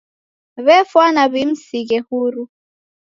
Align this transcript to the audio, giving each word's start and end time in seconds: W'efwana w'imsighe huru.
W'efwana 0.65 1.21
w'imsighe 1.31 1.97
huru. 2.07 2.43